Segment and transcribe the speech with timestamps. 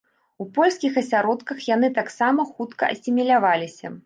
[0.43, 3.95] У польскіх асяродках яны таксама хутка асіміляваліся.